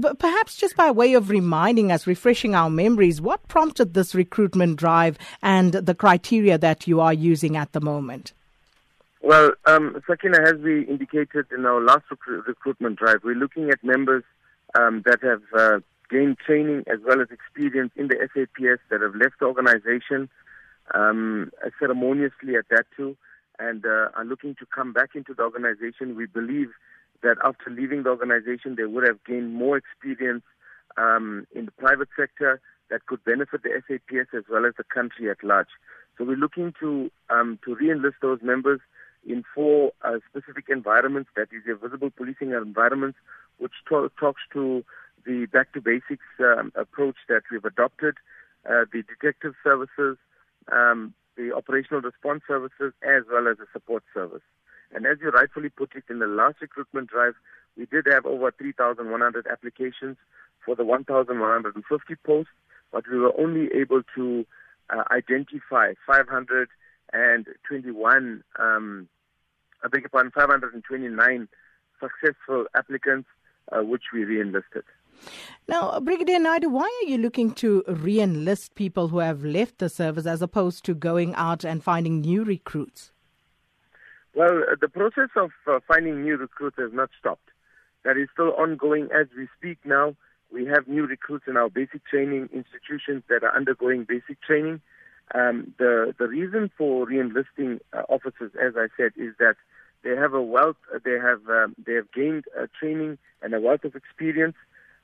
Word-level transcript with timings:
But 0.00 0.18
perhaps 0.18 0.56
just 0.56 0.76
by 0.76 0.90
way 0.90 1.12
of 1.12 1.28
reminding 1.28 1.92
us, 1.92 2.06
refreshing 2.06 2.54
our 2.54 2.70
memories, 2.70 3.20
what 3.20 3.46
prompted 3.48 3.92
this 3.92 4.14
recruitment 4.14 4.76
drive 4.76 5.18
and 5.42 5.72
the 5.72 5.94
criteria 5.94 6.56
that 6.56 6.86
you 6.86 7.00
are 7.00 7.12
using 7.12 7.54
at 7.56 7.72
the 7.72 7.80
moment? 7.80 8.32
Well, 9.20 9.52
um, 9.66 10.02
Sakina, 10.06 10.40
as 10.40 10.54
we 10.54 10.86
indicated 10.86 11.46
in 11.54 11.66
our 11.66 11.82
last 11.82 12.04
rec- 12.10 12.46
recruitment 12.46 12.98
drive, 12.98 13.20
we're 13.22 13.34
looking 13.34 13.68
at 13.68 13.84
members 13.84 14.24
um, 14.74 15.02
that 15.04 15.22
have 15.22 15.42
uh, 15.54 15.80
gained 16.08 16.38
training 16.38 16.84
as 16.86 17.00
well 17.06 17.20
as 17.20 17.28
experience 17.30 17.92
in 17.96 18.08
the 18.08 18.16
SAPS 18.32 18.80
that 18.90 19.02
have 19.02 19.14
left 19.14 19.38
the 19.40 19.46
organization 19.46 20.30
um, 20.94 21.50
ceremoniously 21.78 22.56
at 22.56 22.64
that 22.70 22.86
too, 22.96 23.16
and 23.58 23.84
uh, 23.84 24.08
are 24.14 24.24
looking 24.24 24.54
to 24.54 24.66
come 24.74 24.94
back 24.94 25.10
into 25.14 25.34
the 25.34 25.42
organization. 25.42 26.16
We 26.16 26.24
believe 26.24 26.70
that 27.22 27.36
after 27.44 27.70
leaving 27.70 28.02
the 28.02 28.10
organization, 28.10 28.76
they 28.76 28.84
would 28.84 29.06
have 29.06 29.22
gained 29.24 29.54
more 29.54 29.76
experience 29.76 30.44
um, 30.96 31.46
in 31.54 31.66
the 31.66 31.72
private 31.72 32.08
sector 32.16 32.60
that 32.90 33.06
could 33.06 33.22
benefit 33.24 33.62
the 33.62 33.70
SAPS 33.86 34.30
as 34.36 34.44
well 34.50 34.66
as 34.66 34.74
the 34.76 34.84
country 34.84 35.30
at 35.30 35.42
large. 35.44 35.68
So 36.18 36.24
we're 36.24 36.36
looking 36.36 36.74
to 36.80 37.10
um, 37.30 37.58
to 37.64 37.74
re-enlist 37.74 38.16
those 38.20 38.40
members 38.42 38.80
in 39.26 39.44
four 39.54 39.92
uh, 40.02 40.18
specific 40.28 40.66
environments. 40.68 41.30
That 41.36 41.48
is, 41.52 41.64
your 41.66 41.76
visible 41.76 42.10
policing 42.10 42.52
environments, 42.52 43.18
which 43.58 43.72
to- 43.88 44.10
talks 44.18 44.42
to 44.52 44.84
the 45.24 45.46
back 45.46 45.72
to 45.74 45.80
basics 45.80 46.24
um, 46.40 46.72
approach 46.74 47.16
that 47.28 47.42
we've 47.50 47.64
adopted, 47.64 48.16
uh, 48.68 48.84
the 48.92 49.02
detective 49.02 49.54
services, 49.62 50.16
um, 50.72 51.14
the 51.36 51.54
operational 51.54 52.00
response 52.00 52.42
services, 52.46 52.92
as 53.02 53.22
well 53.30 53.48
as 53.48 53.58
the 53.58 53.66
support 53.72 54.02
service. 54.12 54.42
And 54.92 55.06
as 55.06 55.18
you 55.20 55.30
rightfully 55.30 55.70
put 55.70 55.94
it, 55.94 56.02
in 56.10 56.18
the 56.18 56.26
last 56.26 56.60
recruitment 56.60 57.10
drive, 57.10 57.34
we 57.76 57.86
did 57.86 58.06
have 58.10 58.26
over 58.26 58.50
3,100 58.50 59.46
applications 59.46 60.16
for 60.64 60.74
the 60.74 60.84
1,150 60.84 62.14
posts, 62.24 62.50
but 62.92 63.04
we 63.10 63.18
were 63.18 63.32
only 63.38 63.68
able 63.72 64.02
to 64.16 64.44
uh, 64.90 65.04
identify 65.10 65.94
521, 66.06 68.44
um, 68.58 69.08
I 69.82 69.88
beg 69.88 70.02
your 70.02 70.10
pardon, 70.10 70.30
529 70.32 71.48
successful 72.00 72.66
applicants, 72.74 73.30
uh, 73.72 73.82
which 73.82 74.02
we 74.12 74.24
re-enlisted. 74.24 74.84
Now, 75.68 76.00
Brigadier 76.00 76.38
Naidu, 76.38 76.70
why 76.70 76.84
are 76.84 77.08
you 77.08 77.18
looking 77.18 77.52
to 77.54 77.84
re 77.86 78.20
enlist 78.20 78.74
people 78.74 79.08
who 79.08 79.18
have 79.18 79.44
left 79.44 79.78
the 79.78 79.88
service 79.88 80.26
as 80.26 80.42
opposed 80.42 80.84
to 80.84 80.94
going 80.94 81.34
out 81.34 81.64
and 81.64 81.84
finding 81.84 82.20
new 82.20 82.44
recruits? 82.44 83.12
Well, 84.40 84.62
uh, 84.72 84.76
the 84.80 84.88
process 84.88 85.28
of 85.36 85.50
uh, 85.66 85.80
finding 85.86 86.22
new 86.22 86.38
recruits 86.38 86.78
has 86.78 86.94
not 86.94 87.10
stopped. 87.18 87.50
That 88.06 88.16
is 88.16 88.28
still 88.32 88.54
ongoing 88.54 89.10
as 89.14 89.26
we 89.36 89.48
speak 89.58 89.76
now. 89.84 90.16
We 90.50 90.64
have 90.64 90.88
new 90.88 91.04
recruits 91.06 91.44
in 91.46 91.58
our 91.58 91.68
basic 91.68 92.06
training 92.06 92.48
institutions 92.50 93.22
that 93.28 93.44
are 93.44 93.54
undergoing 93.54 94.06
basic 94.08 94.40
training. 94.40 94.80
Um, 95.34 95.74
the 95.78 96.14
the 96.18 96.26
reason 96.26 96.70
for 96.78 97.04
re-enlisting 97.04 97.80
uh, 97.92 98.04
officers, 98.08 98.52
as 98.58 98.72
I 98.78 98.86
said, 98.96 99.12
is 99.14 99.34
that 99.40 99.56
they 100.04 100.16
have 100.16 100.32
a 100.32 100.40
wealth, 100.40 100.80
they 101.04 101.18
have 101.28 101.42
um, 101.50 101.76
they 101.86 101.92
have 101.92 102.10
gained 102.10 102.44
uh, 102.58 102.66
training 102.80 103.18
and 103.42 103.52
a 103.52 103.60
wealth 103.60 103.84
of 103.84 103.94
experience 103.94 104.56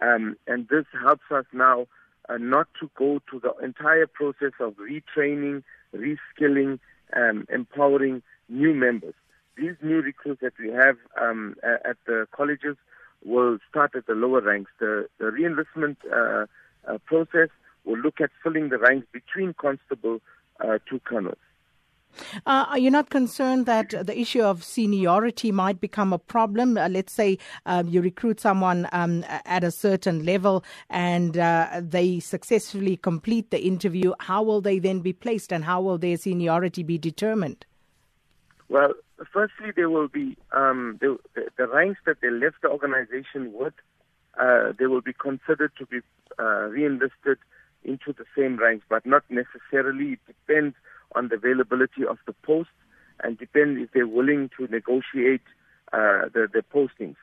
um, 0.00 0.36
and 0.48 0.66
this 0.66 0.86
helps 1.00 1.30
us 1.30 1.44
now 1.52 1.86
uh, 2.28 2.36
not 2.36 2.66
to 2.80 2.90
go 2.96 3.20
to 3.30 3.38
the 3.38 3.54
entire 3.64 4.08
process 4.08 4.54
of 4.58 4.74
retraining, 4.74 5.62
reskilling, 5.94 6.80
um, 7.14 7.46
empowering 7.48 8.22
new 8.50 8.74
members. 8.74 9.14
These 9.56 9.76
new 9.82 10.00
recruits 10.00 10.40
that 10.40 10.54
we 10.58 10.70
have 10.70 10.96
um, 11.20 11.56
at 11.62 11.96
the 12.06 12.26
colleges 12.32 12.76
will 13.24 13.58
start 13.68 13.94
at 13.94 14.06
the 14.06 14.14
lower 14.14 14.40
ranks. 14.40 14.70
The, 14.78 15.08
the 15.18 15.26
reenlistment 15.26 15.96
uh, 16.10 16.46
uh, 16.90 16.98
process 17.06 17.48
will 17.84 17.98
look 17.98 18.20
at 18.20 18.30
filling 18.42 18.68
the 18.68 18.78
ranks 18.78 19.06
between 19.12 19.54
constable 19.54 20.20
uh, 20.60 20.78
to 20.88 21.00
colonels. 21.00 21.36
Uh, 22.44 22.66
are 22.68 22.78
you 22.78 22.90
not 22.90 23.08
concerned 23.08 23.66
that 23.66 23.90
the 23.90 24.18
issue 24.18 24.42
of 24.42 24.64
seniority 24.64 25.52
might 25.52 25.80
become 25.80 26.12
a 26.12 26.18
problem? 26.18 26.76
Uh, 26.76 26.88
let's 26.88 27.12
say 27.12 27.38
um, 27.66 27.88
you 27.88 28.02
recruit 28.02 28.40
someone 28.40 28.88
um, 28.92 29.24
at 29.28 29.62
a 29.62 29.70
certain 29.70 30.24
level 30.24 30.64
and 30.88 31.38
uh, 31.38 31.80
they 31.80 32.18
successfully 32.18 32.96
complete 32.96 33.50
the 33.50 33.62
interview. 33.62 34.12
How 34.20 34.42
will 34.42 34.60
they 34.60 34.80
then 34.80 35.00
be 35.00 35.12
placed 35.12 35.52
and 35.52 35.64
how 35.64 35.80
will 35.80 35.98
their 35.98 36.16
seniority 36.16 36.82
be 36.82 36.98
determined? 36.98 37.64
Well, 38.70 38.94
firstly, 39.32 39.72
there 39.74 39.90
will 39.90 40.06
be 40.06 40.36
um, 40.52 40.96
the, 41.00 41.18
the, 41.58 41.66
ranks 41.66 41.98
that 42.06 42.20
they 42.22 42.30
left 42.30 42.62
the 42.62 42.68
organization 42.68 43.52
with. 43.52 43.74
Uh, 44.40 44.72
they 44.78 44.86
will 44.86 45.00
be 45.00 45.12
considered 45.12 45.72
to 45.78 45.86
be 45.86 45.98
uh, 46.38 46.68
re-enlisted 46.68 47.38
into 47.82 48.12
the 48.12 48.24
same 48.38 48.58
ranks, 48.58 48.86
but 48.88 49.04
not 49.04 49.24
necessarily. 49.28 50.12
It 50.12 50.20
depends 50.28 50.76
on 51.16 51.28
the 51.28 51.34
availability 51.34 52.06
of 52.08 52.18
the 52.28 52.32
posts 52.44 52.72
and 53.24 53.36
depend 53.36 53.78
if 53.78 53.90
they're 53.90 54.06
willing 54.06 54.50
to 54.56 54.68
negotiate 54.68 55.42
uh, 55.92 56.30
the, 56.32 56.46
the 56.52 56.62
postings. 56.72 57.16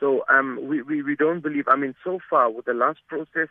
So 0.00 0.24
um, 0.30 0.58
we, 0.62 0.80
we, 0.80 1.02
we 1.02 1.16
don't 1.16 1.42
believe, 1.42 1.68
I 1.68 1.76
mean, 1.76 1.94
so 2.02 2.18
far 2.30 2.50
with 2.50 2.64
the 2.64 2.72
last 2.72 3.00
process 3.08 3.48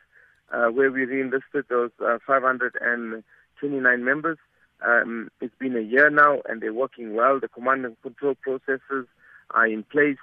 uh, 0.52 0.70
where 0.70 0.92
we 0.92 1.06
reenlisted 1.06 1.68
those 1.70 1.92
uh, 2.04 2.18
529 2.26 4.04
members, 4.04 4.40
um, 4.86 5.30
it's 5.42 5.56
been 5.60 5.76
a 5.76 5.82
year 5.82 6.10
now 6.10 6.42
and 6.48 6.62
they're 6.62 6.74
working 6.74 7.16
well. 7.16 7.40
The 7.40 7.48
command 7.48 7.86
and 7.86 8.02
control 8.02 8.36
processes 8.36 9.08
are 9.52 9.68
in 9.68 9.84
place. 9.84 10.18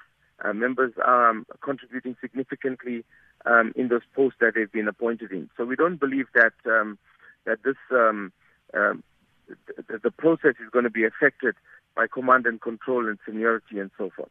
Uh, 0.45 0.53
members 0.53 0.93
are 1.05 1.31
um, 1.31 1.47
contributing 1.63 2.17
significantly 2.21 3.05
um, 3.47 3.73
in 3.77 3.89
those 3.89 4.03
posts 4.15 4.39
that 4.41 4.55
they've 4.55 4.73
been 4.73 4.89
appointed 4.89 5.33
in. 5.33 5.51
So 5.57 5.65
we 5.65 5.77
don't 5.77 5.99
believe 5.99 6.27
that 6.35 6.53
um, 6.67 6.99
that 7.45 7.63
this 7.63 7.77
um, 7.91 8.33
um, 8.75 9.03
the, 9.49 9.99
the 10.03 10.11
process 10.11 10.55
is 10.63 10.71
going 10.71 10.85
to 10.85 10.91
be 10.91 11.05
affected 11.05 11.55
by 11.95 12.07
command 12.07 12.47
and 12.47 12.61
control 12.61 13.09
and 13.09 13.19
seniority 13.27 13.79
and 13.79 13.91
so 13.99 14.11
forth. 14.17 14.31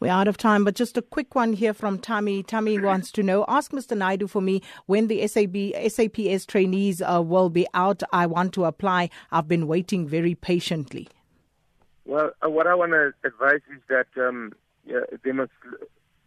We're 0.00 0.12
out 0.12 0.28
of 0.28 0.36
time, 0.36 0.64
but 0.64 0.74
just 0.74 0.96
a 0.96 1.02
quick 1.02 1.34
one 1.34 1.52
here 1.52 1.74
from 1.74 1.98
Tammy. 1.98 2.42
Tammy 2.42 2.78
wants 2.78 3.10
to 3.12 3.22
know 3.22 3.44
ask 3.48 3.72
Mr. 3.72 3.96
Naidu 3.96 4.26
for 4.26 4.42
me 4.42 4.62
when 4.86 5.08
the 5.08 5.26
SAB, 5.26 5.56
SAPS 5.88 6.46
trainees 6.46 7.02
uh, 7.02 7.22
will 7.22 7.50
be 7.50 7.66
out. 7.74 8.02
I 8.12 8.26
want 8.26 8.52
to 8.54 8.64
apply. 8.64 9.10
I've 9.30 9.48
been 9.48 9.66
waiting 9.66 10.06
very 10.06 10.34
patiently. 10.34 11.08
Well, 12.04 12.32
uh, 12.44 12.50
what 12.50 12.66
I 12.66 12.74
want 12.74 12.92
to 12.92 13.12
advise 13.24 13.62
is 13.74 13.80
that 13.88 14.06
um, 14.16 14.52
yeah, 14.86 15.00
they 15.24 15.32
must 15.32 15.52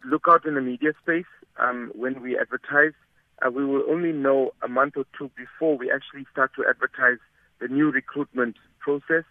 look 0.04 0.24
out 0.28 0.44
in 0.44 0.54
the 0.54 0.60
media 0.60 0.92
space 1.00 1.26
um, 1.58 1.92
when 1.94 2.20
we 2.20 2.36
advertise. 2.38 2.92
Uh, 3.40 3.50
we 3.50 3.64
will 3.64 3.84
only 3.88 4.12
know 4.12 4.50
a 4.62 4.68
month 4.68 4.96
or 4.96 5.04
two 5.16 5.30
before 5.36 5.78
we 5.78 5.90
actually 5.90 6.26
start 6.32 6.50
to 6.56 6.64
advertise 6.68 7.18
the 7.60 7.68
new 7.68 7.90
recruitment 7.90 8.56
process 8.80 9.24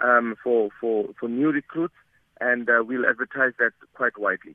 um, 0.00 0.36
for, 0.42 0.70
for, 0.80 1.08
for 1.18 1.28
new 1.28 1.50
recruits, 1.50 1.94
and 2.40 2.68
uh, 2.68 2.82
we'll 2.86 3.06
advertise 3.06 3.52
that 3.58 3.72
quite 3.94 4.18
widely. 4.18 4.54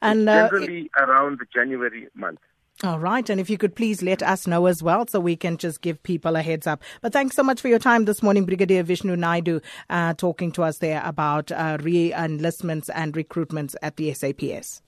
And 0.00 0.28
uh, 0.28 0.48
generally 0.48 0.90
around 0.96 1.38
the 1.38 1.46
January 1.52 2.08
month. 2.14 2.40
All 2.84 2.98
right. 2.98 3.28
And 3.30 3.40
if 3.40 3.48
you 3.48 3.56
could 3.56 3.74
please 3.74 4.02
let 4.02 4.22
us 4.22 4.46
know 4.46 4.66
as 4.66 4.82
well 4.82 5.06
so 5.06 5.18
we 5.18 5.34
can 5.34 5.56
just 5.56 5.80
give 5.80 6.02
people 6.02 6.36
a 6.36 6.42
heads 6.42 6.66
up. 6.66 6.82
But 7.00 7.12
thanks 7.12 7.34
so 7.34 7.42
much 7.42 7.60
for 7.60 7.68
your 7.68 7.78
time 7.78 8.04
this 8.04 8.22
morning, 8.22 8.44
Brigadier 8.44 8.82
Vishnu 8.82 9.16
Naidu, 9.16 9.60
uh, 9.88 10.12
talking 10.14 10.52
to 10.52 10.62
us 10.62 10.78
there 10.78 11.00
about 11.02 11.50
uh, 11.52 11.78
re 11.80 12.12
enlistments 12.12 12.90
and 12.90 13.14
recruitments 13.14 13.74
at 13.80 13.96
the 13.96 14.12
SAPS. 14.12 14.82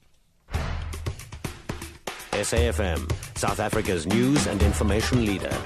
SAFM, 2.33 3.11
South 3.39 3.59
Africa's 3.59 4.07
news 4.07 4.47
and 4.47 4.63
information 4.63 5.25
leader. 5.25 5.57